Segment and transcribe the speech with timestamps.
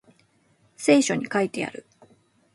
[0.77, 1.85] 聖書に書いてある